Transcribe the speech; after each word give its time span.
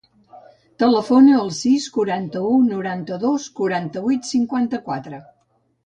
Telefona 0.83 1.35
al 1.41 1.51
sis, 1.59 1.85
quaranta-u, 1.99 2.55
noranta-dos, 2.73 3.49
quaranta-vuit, 3.61 4.31
cinquanta-quatre. 4.35 5.27